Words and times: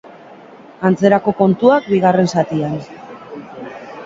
Antzerako 0.89 1.33
kontuak 1.41 1.91
bigarren 1.93 2.33
zatian. 2.37 2.75